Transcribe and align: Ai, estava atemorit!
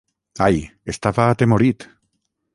Ai, 0.47 0.57
estava 0.93 1.27
atemorit! 1.27 1.87